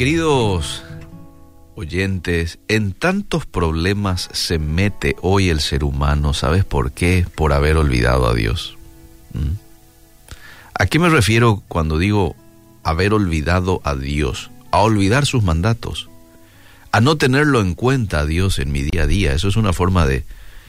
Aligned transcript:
Queridos 0.00 0.82
oyentes, 1.74 2.58
en 2.68 2.94
tantos 2.94 3.44
problemas 3.44 4.30
se 4.32 4.58
mete 4.58 5.14
hoy 5.20 5.50
el 5.50 5.60
ser 5.60 5.84
humano, 5.84 6.32
¿sabes 6.32 6.64
por 6.64 6.92
qué? 6.92 7.26
Por 7.34 7.52
haber 7.52 7.76
olvidado 7.76 8.26
a 8.26 8.32
Dios. 8.32 8.78
¿Mm? 9.34 9.58
¿A 10.72 10.86
qué 10.86 10.98
me 10.98 11.10
refiero 11.10 11.62
cuando 11.68 11.98
digo 11.98 12.34
haber 12.82 13.12
olvidado 13.12 13.82
a 13.84 13.94
Dios? 13.94 14.50
A 14.70 14.78
olvidar 14.78 15.26
sus 15.26 15.42
mandatos, 15.42 16.08
a 16.92 17.02
no 17.02 17.18
tenerlo 17.18 17.60
en 17.60 17.74
cuenta 17.74 18.20
a 18.20 18.24
Dios 18.24 18.58
en 18.58 18.72
mi 18.72 18.80
día 18.80 19.02
a 19.02 19.06
día. 19.06 19.34
Eso 19.34 19.48
es 19.48 19.56
una 19.56 19.74
forma 19.74 20.06
de 20.06 20.24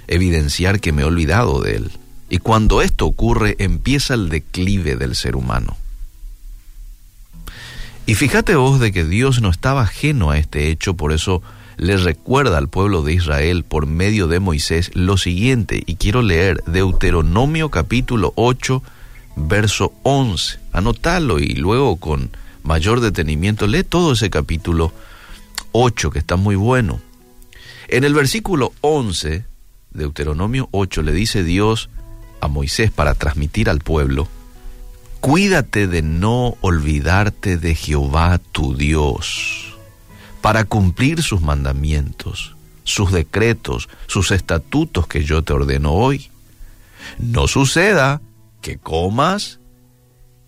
evidenciar 0.07 0.81
que 0.81 0.91
me 0.91 1.03
he 1.03 1.05
olvidado 1.05 1.61
de 1.61 1.77
Él. 1.77 1.91
Y 2.29 2.39
cuando 2.39 2.81
esto 2.81 3.05
ocurre, 3.05 3.55
empieza 3.59 4.13
el 4.13 4.27
declive 4.27 4.97
del 4.97 5.15
ser 5.15 5.37
humano. 5.37 5.77
Y 8.05 8.15
fíjate 8.15 8.55
vos 8.55 8.79
de 8.79 8.91
que 8.91 9.05
Dios 9.05 9.41
no 9.41 9.49
estaba 9.49 9.83
ajeno 9.83 10.31
a 10.31 10.37
este 10.37 10.69
hecho, 10.69 10.95
por 10.95 11.13
eso 11.13 11.41
le 11.77 11.97
recuerda 11.97 12.57
al 12.57 12.67
pueblo 12.67 13.03
de 13.03 13.13
Israel 13.13 13.63
por 13.63 13.85
medio 13.85 14.27
de 14.27 14.39
Moisés 14.39 14.91
lo 14.93 15.17
siguiente, 15.17 15.83
y 15.85 15.95
quiero 15.95 16.21
leer 16.21 16.63
Deuteronomio 16.65 17.69
capítulo 17.69 18.33
8, 18.35 18.83
verso 19.35 19.93
11. 20.03 20.59
Anotalo 20.73 21.39
y 21.39 21.55
luego 21.55 21.97
con 21.97 22.31
mayor 22.63 22.99
detenimiento 22.99 23.67
lee 23.67 23.83
todo 23.83 24.13
ese 24.13 24.29
capítulo 24.29 24.91
8 25.71 26.11
que 26.11 26.19
está 26.19 26.35
muy 26.35 26.55
bueno. 26.55 26.99
En 27.87 28.03
el 28.03 28.13
versículo 28.13 28.73
11, 28.81 29.45
Deuteronomio 29.91 30.69
8, 30.71 31.01
le 31.01 31.13
dice 31.13 31.43
Dios 31.43 31.89
a 32.39 32.47
Moisés 32.47 32.91
para 32.91 33.15
transmitir 33.15 33.69
al 33.69 33.79
pueblo, 33.79 34.27
Cuídate 35.21 35.85
de 35.85 36.01
no 36.01 36.57
olvidarte 36.61 37.57
de 37.57 37.75
Jehová 37.75 38.39
tu 38.51 38.75
Dios, 38.75 39.75
para 40.41 40.63
cumplir 40.63 41.21
sus 41.21 41.41
mandamientos, 41.41 42.55
sus 42.83 43.11
decretos, 43.11 43.87
sus 44.07 44.31
estatutos 44.31 45.05
que 45.05 45.23
yo 45.23 45.43
te 45.43 45.53
ordeno 45.53 45.91
hoy. 45.91 46.31
No 47.19 47.47
suceda 47.47 48.19
que 48.61 48.77
comas 48.77 49.59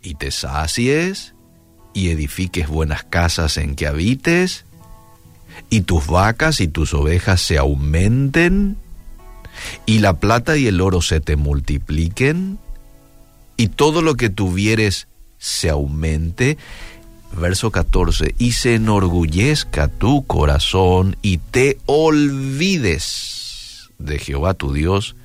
y 0.01 0.15
te 0.15 0.31
sacies 0.31 1.35
y 1.93 2.09
edifiques 2.09 2.67
buenas 2.67 3.03
casas 3.03 3.57
en 3.57 3.75
que 3.75 3.85
habites, 3.85 4.65
y 5.69 5.81
tus 5.81 6.07
vacas 6.07 6.61
y 6.61 6.67
tus 6.67 6.95
ovejas 6.95 7.41
se 7.41 7.59
aumenten, 7.59 8.77
y 9.85 9.99
la 9.99 10.13
plata 10.13 10.57
y 10.57 10.65
el 10.65 10.81
oro 10.81 11.03
se 11.03 11.21
te 11.21 11.35
multipliquen, 11.35 12.57
y 13.57 13.67
todo 13.67 14.01
lo 14.01 14.15
que 14.15 14.29
tuvieres 14.29 15.07
se 15.37 15.69
aumente. 15.69 16.57
Verso 17.35 17.71
14, 17.71 18.35
y 18.37 18.51
se 18.51 18.75
enorgullezca 18.75 19.87
tu 19.87 20.23
corazón 20.27 21.17
y 21.23 21.39
te 21.39 21.79
olvides 21.87 23.89
de 23.97 24.19
Jehová 24.19 24.53
tu 24.53 24.71
Dios, 24.71 25.15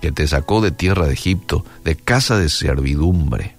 que 0.00 0.12
te 0.12 0.28
sacó 0.28 0.60
de 0.60 0.70
tierra 0.70 1.06
de 1.06 1.14
Egipto, 1.14 1.66
de 1.84 1.96
casa 1.96 2.38
de 2.38 2.48
servidumbre. 2.48 3.56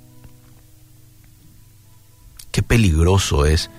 Qué 2.51 2.63
peligroso 2.63 3.45
es 3.45 3.69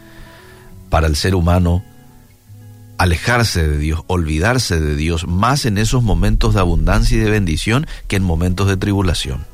para 0.90 1.06
el 1.06 1.16
ser 1.16 1.34
humano 1.34 1.82
alejarse 2.98 3.66
de 3.66 3.78
Dios, 3.78 4.02
olvidarse 4.08 4.78
de 4.78 4.94
Dios, 4.94 5.26
más 5.26 5.64
en 5.64 5.78
esos 5.78 6.02
momentos 6.02 6.52
de 6.52 6.60
abundancia 6.60 7.16
y 7.16 7.20
de 7.20 7.30
bendición 7.30 7.86
que 8.08 8.16
en 8.16 8.22
momentos 8.22 8.68
de 8.68 8.76
tribulación. 8.76 9.49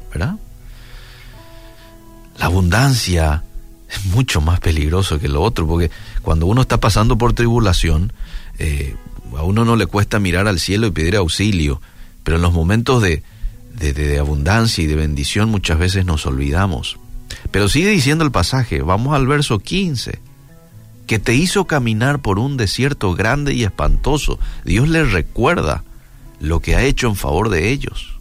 La 2.38 2.46
abundancia 2.46 3.44
es 3.88 4.04
mucho 4.06 4.40
más 4.40 4.60
peligroso 4.60 5.18
que 5.18 5.28
lo 5.28 5.42
otro, 5.42 5.66
porque 5.66 5.90
cuando 6.22 6.46
uno 6.46 6.62
está 6.62 6.78
pasando 6.80 7.16
por 7.16 7.32
tribulación, 7.32 8.12
eh, 8.58 8.94
a 9.36 9.42
uno 9.42 9.64
no 9.64 9.76
le 9.76 9.86
cuesta 9.86 10.18
mirar 10.18 10.48
al 10.48 10.58
cielo 10.58 10.86
y 10.86 10.90
pedir 10.90 11.16
auxilio, 11.16 11.80
pero 12.24 12.36
en 12.36 12.42
los 12.42 12.52
momentos 12.52 13.02
de, 13.02 13.22
de, 13.74 13.92
de 13.92 14.18
abundancia 14.18 14.82
y 14.82 14.86
de 14.86 14.96
bendición 14.96 15.50
muchas 15.50 15.78
veces 15.78 16.04
nos 16.04 16.26
olvidamos. 16.26 16.98
Pero 17.50 17.68
sigue 17.68 17.90
diciendo 17.90 18.24
el 18.24 18.32
pasaje, 18.32 18.82
vamos 18.82 19.14
al 19.14 19.26
verso 19.26 19.58
15, 19.58 20.20
que 21.06 21.18
te 21.18 21.34
hizo 21.34 21.66
caminar 21.66 22.20
por 22.20 22.38
un 22.38 22.56
desierto 22.56 23.14
grande 23.14 23.54
y 23.54 23.64
espantoso. 23.64 24.38
Dios 24.64 24.88
les 24.88 25.12
recuerda 25.12 25.84
lo 26.40 26.60
que 26.60 26.76
ha 26.76 26.82
hecho 26.82 27.06
en 27.08 27.16
favor 27.16 27.48
de 27.48 27.70
ellos 27.70 28.15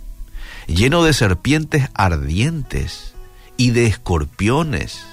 lleno 0.67 1.03
de 1.03 1.13
serpientes 1.13 1.89
ardientes 1.93 3.13
y 3.57 3.71
de 3.71 3.85
escorpiones 3.85 5.05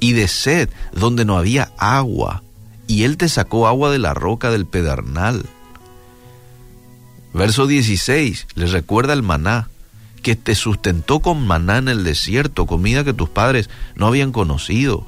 y 0.00 0.12
de 0.12 0.26
sed 0.26 0.68
donde 0.92 1.24
no 1.24 1.38
había 1.38 1.70
agua, 1.78 2.42
y 2.88 3.04
él 3.04 3.16
te 3.16 3.28
sacó 3.28 3.68
agua 3.68 3.90
de 3.90 4.00
la 4.00 4.14
roca 4.14 4.50
del 4.50 4.66
pedernal. 4.66 5.46
Verso 7.32 7.66
16, 7.66 8.48
le 8.54 8.66
recuerda 8.66 9.12
el 9.12 9.22
maná, 9.22 9.68
que 10.22 10.36
te 10.36 10.54
sustentó 10.54 11.20
con 11.20 11.46
maná 11.46 11.78
en 11.78 11.88
el 11.88 12.04
desierto, 12.04 12.66
comida 12.66 13.04
que 13.04 13.12
tus 13.12 13.28
padres 13.28 13.70
no 13.94 14.06
habían 14.06 14.32
conocido, 14.32 15.06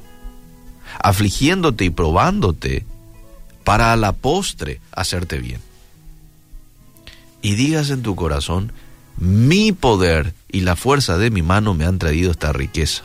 afligiéndote 1.03 1.85
y 1.85 1.91
probándote 1.91 2.87
para 3.65 3.93
a 3.93 3.97
la 3.97 4.13
postre 4.13 4.81
hacerte 4.93 5.39
bien. 5.39 5.61
Y 7.43 7.57
digas 7.57 7.91
en 7.91 8.03
tu 8.03 8.15
corazón, 8.15 8.73
mi 9.19 9.73
poder 9.73 10.35
y 10.51 10.61
la 10.61 10.77
fuerza 10.77 11.19
de 11.19 11.31
mi 11.31 11.43
mano 11.43 11.75
me 11.75 11.85
han 11.85 11.99
traído 11.99 12.31
esta 12.31 12.53
riqueza, 12.53 13.05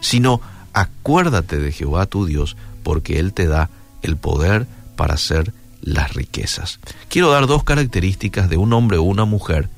sino 0.00 0.40
acuérdate 0.72 1.58
de 1.58 1.72
Jehová 1.72 2.06
tu 2.06 2.26
Dios, 2.26 2.56
porque 2.82 3.18
Él 3.18 3.32
te 3.32 3.46
da 3.46 3.70
el 4.02 4.16
poder 4.16 4.66
para 4.96 5.14
hacer 5.14 5.52
las 5.82 6.14
riquezas. 6.14 6.80
Quiero 7.08 7.30
dar 7.30 7.46
dos 7.46 7.64
características 7.64 8.48
de 8.48 8.56
un 8.56 8.72
hombre 8.72 8.98
o 8.98 9.02
una 9.02 9.24
mujer 9.24 9.68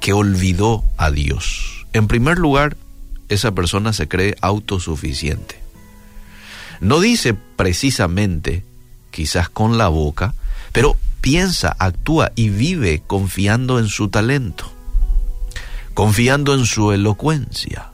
que 0.00 0.12
olvidó 0.12 0.84
a 0.96 1.10
Dios. 1.10 1.86
En 1.92 2.06
primer 2.06 2.38
lugar, 2.38 2.76
esa 3.28 3.52
persona 3.52 3.92
se 3.92 4.08
cree 4.08 4.36
autosuficiente. 4.40 5.60
No 6.80 7.00
dice 7.00 7.34
precisamente, 7.34 8.64
quizás 9.10 9.48
con 9.48 9.78
la 9.78 9.88
boca, 9.88 10.34
pero 10.72 10.96
piensa, 11.28 11.76
actúa 11.78 12.32
y 12.36 12.48
vive 12.48 13.02
confiando 13.06 13.78
en 13.78 13.88
su 13.88 14.08
talento, 14.08 14.72
confiando 15.92 16.54
en 16.54 16.64
su 16.64 16.90
elocuencia, 16.90 17.90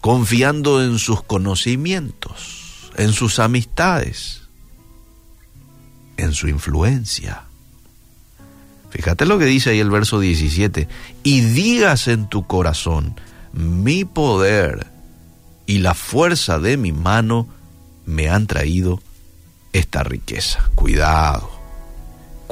confiando 0.00 0.84
en 0.84 1.00
sus 1.00 1.24
conocimientos, 1.24 2.92
en 2.96 3.12
sus 3.12 3.40
amistades, 3.40 4.42
en 6.16 6.32
su 6.32 6.46
influencia. 6.46 7.42
Fíjate 8.90 9.26
lo 9.26 9.36
que 9.40 9.46
dice 9.46 9.70
ahí 9.70 9.80
el 9.80 9.90
verso 9.90 10.20
17, 10.20 10.86
y 11.24 11.40
digas 11.40 12.06
en 12.06 12.28
tu 12.28 12.46
corazón, 12.46 13.16
mi 13.52 14.04
poder 14.04 14.86
y 15.66 15.78
la 15.78 15.94
fuerza 15.94 16.60
de 16.60 16.76
mi 16.76 16.92
mano 16.92 17.48
me 18.06 18.28
han 18.28 18.46
traído 18.46 19.02
esta 19.72 20.04
riqueza. 20.04 20.70
Cuidado. 20.76 21.61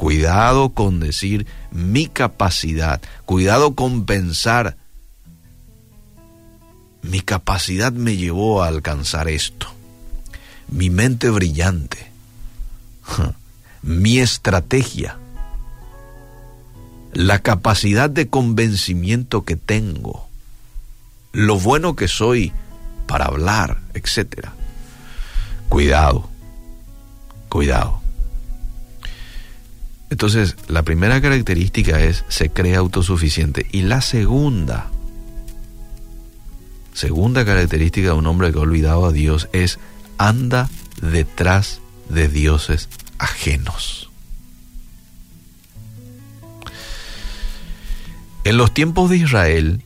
Cuidado 0.01 0.71
con 0.71 0.99
decir 0.99 1.45
mi 1.69 2.07
capacidad. 2.07 2.99
Cuidado 3.27 3.75
con 3.75 4.07
pensar 4.07 4.75
mi 7.03 7.21
capacidad 7.21 7.91
me 7.91 8.17
llevó 8.17 8.63
a 8.63 8.67
alcanzar 8.67 9.27
esto. 9.27 9.67
Mi 10.69 10.89
mente 10.89 11.29
brillante. 11.29 12.11
Mi 13.83 14.17
estrategia. 14.17 15.19
La 17.13 17.37
capacidad 17.37 18.09
de 18.09 18.27
convencimiento 18.27 19.45
que 19.45 19.55
tengo. 19.55 20.27
Lo 21.31 21.59
bueno 21.59 21.95
que 21.95 22.07
soy 22.07 22.51
para 23.05 23.25
hablar, 23.25 23.77
etc. 23.93 24.47
Cuidado. 25.69 26.27
Cuidado. 27.49 28.00
Entonces, 30.21 30.55
la 30.67 30.83
primera 30.83 31.19
característica 31.19 31.99
es 31.99 32.25
se 32.27 32.51
cree 32.51 32.75
autosuficiente. 32.75 33.65
Y 33.71 33.81
la 33.81 34.01
segunda, 34.01 34.91
segunda 36.93 37.43
característica 37.43 38.09
de 38.09 38.13
un 38.13 38.27
hombre 38.27 38.51
que 38.51 38.59
ha 38.59 38.61
olvidado 38.61 39.07
a 39.07 39.11
Dios 39.11 39.49
es 39.51 39.79
anda 40.19 40.69
detrás 41.01 41.79
de 42.07 42.27
dioses 42.27 42.87
ajenos. 43.17 44.11
En 48.43 48.57
los 48.57 48.71
tiempos 48.75 49.09
de 49.09 49.17
Israel, 49.17 49.81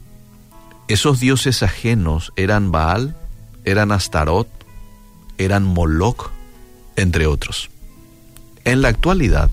esos 0.89 1.21
dioses 1.21 1.63
ajenos 1.63 2.33
eran 2.35 2.73
Baal, 2.73 3.15
eran 3.63 3.93
Astarot, 3.93 4.49
eran 5.37 5.63
Moloch, 5.63 6.31
entre 6.97 7.25
otros. 7.25 7.69
En 8.65 8.81
la 8.81 8.89
actualidad, 8.89 9.49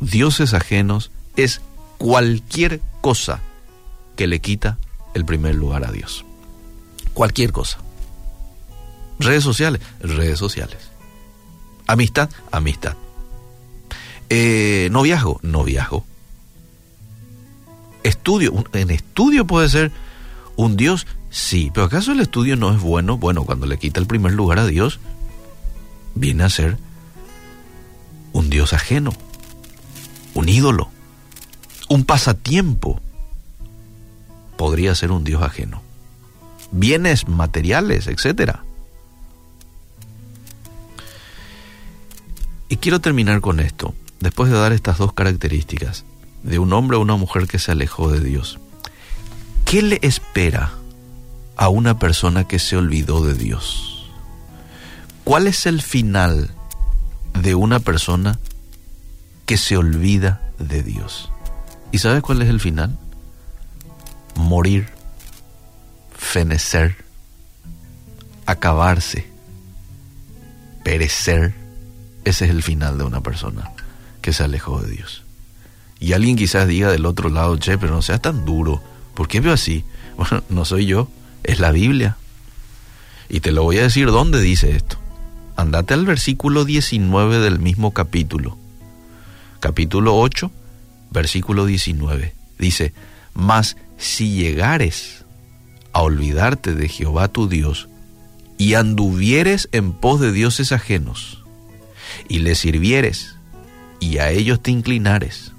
dioses 0.00 0.54
ajenos 0.54 1.10
es 1.36 1.60
cualquier 1.98 2.80
cosa 3.00 3.40
que 4.16 4.26
le 4.26 4.40
quita 4.40 4.78
el 5.14 5.24
primer 5.24 5.54
lugar 5.54 5.84
a 5.84 5.92
Dios. 5.92 6.24
Cualquier 7.14 7.52
cosa. 7.52 7.78
Redes 9.18 9.44
sociales, 9.44 9.80
redes 10.00 10.38
sociales. 10.38 10.78
Amistad, 11.86 12.30
amistad. 12.50 12.96
Eh, 14.28 14.88
noviazgo, 14.90 15.40
noviazgo. 15.42 16.04
Estudio, 18.02 18.64
en 18.72 18.90
estudio 18.90 19.46
puede 19.46 19.68
ser 19.68 19.92
un 20.56 20.76
Dios, 20.76 21.06
sí, 21.30 21.70
pero 21.74 21.86
¿acaso 21.86 22.12
el 22.12 22.20
estudio 22.20 22.56
no 22.56 22.72
es 22.72 22.80
bueno? 22.80 23.18
Bueno, 23.18 23.44
cuando 23.44 23.66
le 23.66 23.78
quita 23.78 24.00
el 24.00 24.06
primer 24.06 24.32
lugar 24.32 24.58
a 24.58 24.66
Dios, 24.66 25.00
viene 26.14 26.44
a 26.44 26.50
ser 26.50 26.78
un 28.32 28.48
Dios 28.48 28.72
ajeno, 28.72 29.12
un 30.34 30.48
ídolo, 30.48 30.90
un 31.88 32.04
pasatiempo. 32.04 33.00
Podría 34.56 34.94
ser 34.94 35.10
un 35.10 35.24
Dios 35.24 35.42
ajeno. 35.42 35.82
Bienes 36.72 37.28
materiales, 37.28 38.06
etcétera. 38.06 38.64
Y 42.68 42.76
quiero 42.76 43.00
terminar 43.00 43.40
con 43.40 43.58
esto, 43.58 43.94
después 44.20 44.50
de 44.50 44.56
dar 44.56 44.72
estas 44.72 44.98
dos 44.98 45.12
características, 45.12 46.04
de 46.44 46.58
un 46.60 46.72
hombre 46.72 46.96
o 46.96 47.00
una 47.00 47.16
mujer 47.16 47.48
que 47.48 47.58
se 47.58 47.72
alejó 47.72 48.10
de 48.10 48.20
Dios. 48.20 48.60
¿Qué 49.64 49.82
le 49.82 49.98
espera 50.02 50.72
a 51.56 51.68
una 51.68 51.98
persona 51.98 52.46
que 52.46 52.60
se 52.60 52.76
olvidó 52.76 53.24
de 53.24 53.34
Dios? 53.34 54.08
¿Cuál 55.24 55.48
es 55.48 55.66
el 55.66 55.82
final 55.82 56.50
de 57.40 57.54
una 57.54 57.80
persona 57.80 58.38
que 59.50 59.56
se 59.56 59.76
olvida 59.76 60.40
de 60.60 60.84
Dios? 60.84 61.28
¿Y 61.90 61.98
sabe 61.98 62.22
cuál 62.22 62.40
es 62.40 62.48
el 62.48 62.60
final? 62.60 62.96
Morir, 64.36 64.86
fenecer, 66.16 66.94
acabarse, 68.46 69.26
perecer 70.84 71.52
ese 72.24 72.44
es 72.44 72.50
el 72.52 72.62
final 72.62 72.96
de 72.96 73.02
una 73.02 73.22
persona 73.22 73.72
que 74.22 74.32
se 74.32 74.44
alejó 74.44 74.80
de 74.82 74.92
Dios. 74.92 75.24
Y 75.98 76.12
alguien 76.12 76.36
quizás 76.36 76.68
diga 76.68 76.92
del 76.92 77.04
otro 77.04 77.28
lado, 77.28 77.56
che, 77.56 77.76
pero 77.76 77.92
no 77.92 78.02
seas 78.02 78.22
tan 78.22 78.44
duro. 78.44 78.80
¿Por 79.14 79.26
qué 79.26 79.40
veo 79.40 79.52
así? 79.52 79.84
Bueno, 80.16 80.44
no 80.48 80.64
soy 80.64 80.86
yo, 80.86 81.08
es 81.42 81.58
la 81.58 81.72
Biblia. 81.72 82.16
Y 83.28 83.40
te 83.40 83.50
lo 83.50 83.64
voy 83.64 83.78
a 83.78 83.82
decir 83.82 84.12
dónde 84.12 84.40
dice 84.40 84.76
esto. 84.76 84.96
Andate 85.56 85.92
al 85.92 86.06
versículo 86.06 86.64
19 86.64 87.40
del 87.40 87.58
mismo 87.58 87.92
capítulo. 87.92 88.59
Capítulo 89.60 90.16
8, 90.16 90.50
versículo 91.10 91.66
19. 91.66 92.34
Dice, 92.58 92.94
mas 93.34 93.76
si 93.98 94.32
llegares 94.32 95.26
a 95.92 96.02
olvidarte 96.02 96.74
de 96.74 96.88
Jehová 96.88 97.28
tu 97.28 97.48
Dios 97.48 97.88
y 98.56 98.74
anduvieres 98.74 99.68
en 99.72 99.92
pos 99.92 100.20
de 100.20 100.32
dioses 100.32 100.72
ajenos, 100.72 101.44
y 102.28 102.40
le 102.40 102.54
sirvieres 102.54 103.36
y 103.98 104.18
a 104.18 104.30
ellos 104.30 104.62
te 104.62 104.70
inclinares, 104.70 105.52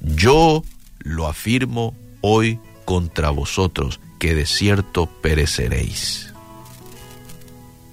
yo 0.00 0.62
lo 1.00 1.26
afirmo 1.26 1.94
hoy 2.20 2.60
contra 2.84 3.30
vosotros, 3.30 4.00
que 4.18 4.34
de 4.34 4.46
cierto 4.46 5.06
pereceréis. 5.06 6.32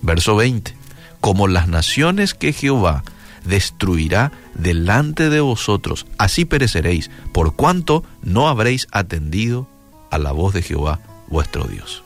Verso 0.01 0.35
20. 0.35 0.75
Como 1.19 1.47
las 1.47 1.67
naciones 1.67 2.33
que 2.35 2.53
Jehová 2.53 3.03
destruirá 3.45 4.31
delante 4.55 5.29
de 5.29 5.39
vosotros, 5.39 6.05
así 6.17 6.45
pereceréis, 6.45 7.09
por 7.33 7.55
cuanto 7.55 8.03
no 8.21 8.47
habréis 8.47 8.87
atendido 8.91 9.67
a 10.11 10.17
la 10.17 10.31
voz 10.31 10.53
de 10.53 10.61
Jehová 10.61 10.99
vuestro 11.27 11.65
Dios. 11.65 12.03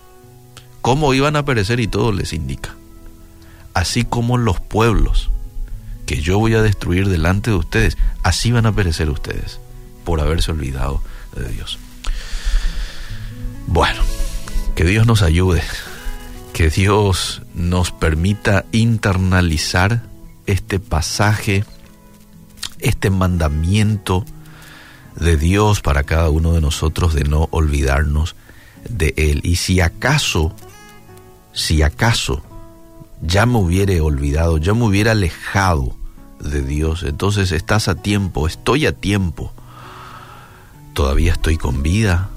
¿Cómo 0.82 1.14
iban 1.14 1.36
a 1.36 1.46
perecer? 1.46 1.80
Y 1.80 1.88
todo 1.88 2.12
les 2.12 2.34
indica. 2.34 2.76
Así 3.74 4.04
como 4.04 4.38
los 4.38 4.60
pueblos 4.60 5.30
que 6.06 6.22
yo 6.22 6.40
voy 6.40 6.56
a 6.56 6.62
destruir 6.62 7.08
delante 7.08 7.52
de 7.52 7.58
ustedes, 7.58 7.98
así 8.24 8.52
van 8.52 8.66
a 8.66 8.72
perecer 8.72 9.10
ustedes 9.10 9.60
por 10.04 10.22
haberse 10.22 10.52
olvidado 10.52 11.02
de 11.36 11.48
Dios. 11.50 11.78
Bueno, 13.68 14.02
que 14.76 14.86
Dios 14.86 15.06
nos 15.06 15.22
ayude, 15.22 15.62
que 16.54 16.72
Dios 16.72 17.44
nos 17.54 17.92
permita 17.92 18.66
internalizar 18.72 20.02
este 20.50 20.80
pasaje, 20.80 21.64
este 22.80 23.12
mandamiento 23.12 24.26
de 25.16 25.38
Dios 25.38 25.82
para 25.82 26.04
cada 26.04 26.30
uno 26.32 26.54
de 26.54 26.62
nosotros 26.62 27.14
de 27.14 27.24
no 27.24 27.48
olvidarnos 27.52 28.36
de 28.90 29.14
Él. 29.16 29.42
Y 29.44 29.58
si 29.58 29.80
acaso, 29.80 30.52
si 31.54 31.84
acaso 31.84 32.42
ya 33.22 33.46
me 33.46 33.60
hubiera 33.60 34.02
olvidado, 34.04 34.58
ya 34.58 34.74
me 34.74 34.86
hubiera 34.86 35.12
alejado 35.12 35.96
de 36.40 36.64
Dios, 36.64 37.04
entonces 37.04 37.52
estás 37.52 37.88
a 37.88 37.96
tiempo, 37.96 38.48
estoy 38.48 38.88
a 38.88 38.94
tiempo. 38.94 39.54
Todavía 40.94 41.34
estoy 41.34 41.58
con 41.58 41.84
vida. 41.84 42.30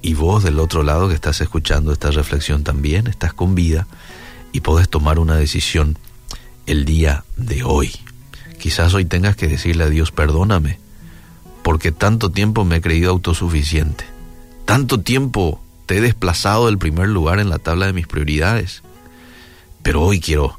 Y 0.00 0.14
vos 0.14 0.44
del 0.44 0.60
otro 0.60 0.82
lado 0.82 1.08
que 1.08 1.14
estás 1.14 1.40
escuchando 1.42 1.92
esta 1.92 2.10
reflexión 2.10 2.62
también, 2.62 3.06
estás 3.06 3.34
con 3.34 3.54
vida 3.54 3.86
y 4.52 4.60
podés 4.60 4.88
tomar 4.88 5.18
una 5.18 5.36
decisión 5.36 5.98
el 6.66 6.84
día 6.84 7.24
de 7.36 7.62
hoy. 7.64 7.92
Quizás 8.58 8.94
hoy 8.94 9.04
tengas 9.04 9.36
que 9.36 9.48
decirle 9.48 9.84
a 9.84 9.90
Dios, 9.90 10.10
perdóname, 10.10 10.78
porque 11.62 11.92
tanto 11.92 12.30
tiempo 12.30 12.64
me 12.64 12.76
he 12.76 12.80
creído 12.80 13.10
autosuficiente. 13.10 14.04
Tanto 14.64 15.00
tiempo 15.00 15.60
te 15.86 15.98
he 15.98 16.00
desplazado 16.00 16.66
del 16.66 16.78
primer 16.78 17.08
lugar 17.08 17.40
en 17.40 17.50
la 17.50 17.58
tabla 17.58 17.86
de 17.86 17.92
mis 17.92 18.06
prioridades. 18.06 18.82
Pero 19.82 20.02
hoy 20.02 20.20
quiero 20.20 20.58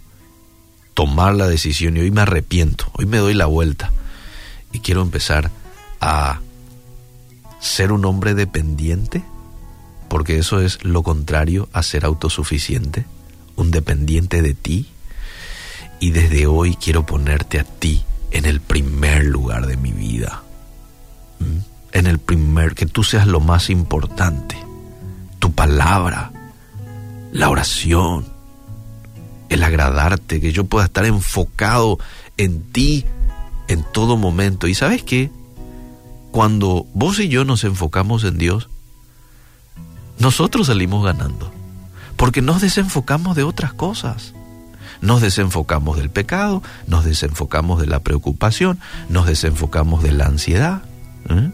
tomar 0.94 1.36
la 1.36 1.48
decisión 1.48 1.98
y 1.98 2.02
hoy 2.02 2.12
me 2.12 2.22
arrepiento, 2.22 2.90
hoy 2.94 3.06
me 3.06 3.18
doy 3.18 3.34
la 3.34 3.48
vuelta 3.48 3.92
y 4.72 4.80
quiero 4.80 5.02
empezar 5.02 5.52
a 6.00 6.40
ser 7.60 7.92
un 7.92 8.06
hombre 8.06 8.34
dependiente, 8.34 9.24
porque 10.10 10.38
eso 10.38 10.62
es 10.62 10.84
lo 10.84 11.04
contrario 11.04 11.68
a 11.74 11.82
ser 11.82 12.06
autosuficiente, 12.06 13.06
un 13.56 13.72
dependiente 13.72 14.42
de 14.42 14.54
ti, 14.54 14.88
y 16.00 16.12
desde 16.12 16.48
hoy 16.48 16.76
quiero 16.76 17.06
ponerte 17.06 17.60
a 17.60 17.64
ti 17.64 18.04
en 18.32 18.46
el 18.46 18.60
primer 18.62 19.26
lugar 19.26 19.66
de 19.66 19.78
mi 19.78 19.92
vida, 19.92 20.44
en 21.92 22.08
el 22.08 22.20
primer, 22.20 22.76
que 22.76 22.86
tú 22.86 23.04
seas 23.04 23.28
lo 23.28 23.40
más 23.40 23.70
importante, 23.70 24.58
tu 25.40 25.54
palabra, 25.54 26.32
la 27.32 27.50
oración, 27.50 28.26
el 29.50 29.64
agradarte, 29.64 30.42
que 30.42 30.52
yo 30.52 30.66
pueda 30.66 30.86
estar 30.86 31.06
enfocado 31.06 31.98
en 32.38 32.62
ti 32.64 33.06
en 33.68 33.86
todo 33.94 34.18
momento. 34.18 34.68
Y 34.68 34.76
sabes 34.76 35.04
qué? 35.04 35.32
Cuando 36.32 36.86
vos 36.94 37.20
y 37.20 37.30
yo 37.30 37.46
nos 37.46 37.64
enfocamos 37.64 38.24
en 38.26 38.38
Dios, 38.38 38.70
nosotros 40.20 40.68
salimos 40.68 41.04
ganando, 41.04 41.52
porque 42.18 42.42
nos 42.42 42.62
desenfocamos 42.62 43.36
de 43.36 43.44
otras 43.44 43.74
cosas. 43.74 44.34
Nos 45.02 45.22
desenfocamos 45.22 45.98
del 45.98 46.10
pecado, 46.10 46.64
nos 46.88 47.06
desenfocamos 47.06 47.80
de 47.80 47.88
la 47.88 48.00
preocupación, 48.00 48.80
nos 49.10 49.28
desenfocamos 49.28 50.04
de 50.04 50.12
la 50.12 50.26
ansiedad, 50.26 50.82
¿eh? 51.30 51.52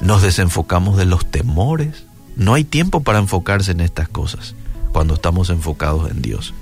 nos 0.00 0.22
desenfocamos 0.22 0.96
de 0.96 1.06
los 1.06 1.26
temores. 1.30 2.04
No 2.36 2.54
hay 2.54 2.64
tiempo 2.64 3.02
para 3.02 3.18
enfocarse 3.18 3.72
en 3.72 3.80
estas 3.80 4.08
cosas 4.08 4.54
cuando 4.92 5.14
estamos 5.14 5.50
enfocados 5.50 6.10
en 6.10 6.22
Dios. 6.22 6.54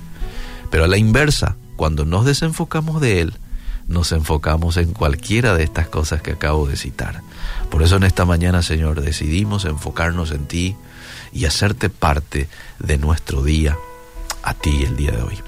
Pero 0.69 0.85
a 0.85 0.87
la 0.87 0.97
inversa, 0.97 1.55
cuando 1.75 2.05
nos 2.05 2.25
desenfocamos 2.25 3.01
de 3.01 3.21
Él, 3.21 3.33
nos 3.87 4.11
enfocamos 4.11 4.77
en 4.77 4.93
cualquiera 4.93 5.55
de 5.55 5.63
estas 5.63 5.87
cosas 5.87 6.21
que 6.21 6.31
acabo 6.31 6.67
de 6.67 6.77
citar. 6.77 7.21
Por 7.69 7.81
eso 7.81 7.95
en 7.95 8.03
esta 8.03 8.23
mañana, 8.23 8.61
Señor, 8.61 9.01
decidimos 9.01 9.65
enfocarnos 9.65 10.31
en 10.31 10.45
ti 10.45 10.75
y 11.33 11.45
hacerte 11.45 11.89
parte 11.89 12.47
de 12.79 12.97
nuestro 12.97 13.43
día, 13.43 13.77
a 14.43 14.53
ti 14.53 14.83
el 14.83 14.95
día 14.95 15.11
de 15.11 15.23
hoy. 15.23 15.37